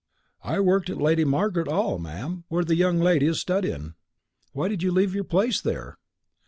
[0.43, 3.93] "I worked at Lady Marg'ret 'All, ma'am, where the young lady is studyin'."
[4.51, 5.99] "Why did you leave your place there?"